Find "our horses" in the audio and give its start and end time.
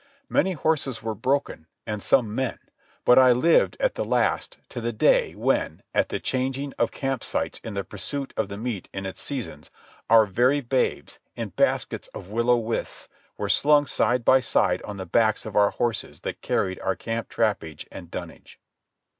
15.55-16.21